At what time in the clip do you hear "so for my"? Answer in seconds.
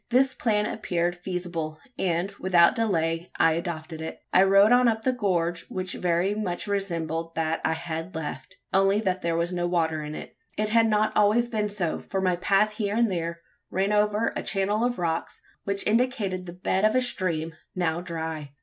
11.77-12.35